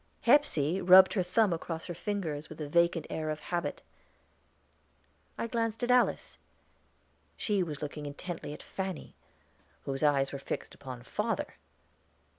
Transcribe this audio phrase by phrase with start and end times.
[0.21, 3.83] Hepsey rubbed her thumb across her fingers with the vacant air of habit.
[5.37, 6.39] I glanced at Alice;
[7.37, 9.13] she was looking intently at Fanny,
[9.83, 11.53] whose eyes were fixed upon father.